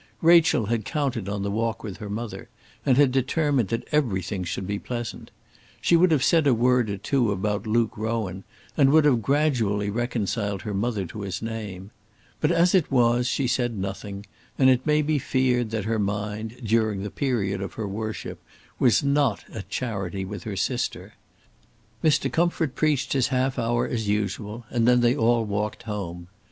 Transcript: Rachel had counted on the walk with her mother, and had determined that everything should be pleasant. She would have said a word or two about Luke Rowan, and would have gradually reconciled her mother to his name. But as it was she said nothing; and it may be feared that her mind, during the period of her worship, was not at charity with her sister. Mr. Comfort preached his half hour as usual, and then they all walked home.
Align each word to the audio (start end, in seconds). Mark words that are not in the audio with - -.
Rachel 0.23 0.65
had 0.65 0.83
counted 0.83 1.29
on 1.29 1.43
the 1.43 1.51
walk 1.51 1.83
with 1.83 1.97
her 1.97 2.09
mother, 2.09 2.49
and 2.87 2.97
had 2.97 3.11
determined 3.11 3.69
that 3.69 3.87
everything 3.91 4.43
should 4.43 4.65
be 4.65 4.79
pleasant. 4.79 5.29
She 5.79 5.95
would 5.95 6.09
have 6.09 6.23
said 6.23 6.47
a 6.47 6.55
word 6.55 6.89
or 6.89 6.97
two 6.97 7.31
about 7.31 7.67
Luke 7.67 7.95
Rowan, 7.95 8.43
and 8.75 8.89
would 8.89 9.05
have 9.05 9.21
gradually 9.21 9.91
reconciled 9.91 10.63
her 10.63 10.73
mother 10.73 11.05
to 11.05 11.21
his 11.21 11.43
name. 11.43 11.91
But 12.39 12.49
as 12.51 12.73
it 12.73 12.89
was 12.91 13.27
she 13.27 13.45
said 13.45 13.77
nothing; 13.77 14.25
and 14.57 14.71
it 14.71 14.87
may 14.87 15.03
be 15.03 15.19
feared 15.19 15.69
that 15.69 15.83
her 15.85 15.99
mind, 15.99 16.57
during 16.63 17.03
the 17.03 17.11
period 17.11 17.61
of 17.61 17.73
her 17.73 17.87
worship, 17.87 18.41
was 18.79 19.03
not 19.03 19.43
at 19.53 19.69
charity 19.69 20.25
with 20.25 20.45
her 20.45 20.55
sister. 20.55 21.13
Mr. 22.03 22.31
Comfort 22.33 22.73
preached 22.73 23.13
his 23.13 23.27
half 23.27 23.59
hour 23.59 23.87
as 23.87 24.07
usual, 24.09 24.65
and 24.71 24.87
then 24.87 25.01
they 25.01 25.15
all 25.15 25.45
walked 25.45 25.83
home. 25.83 26.27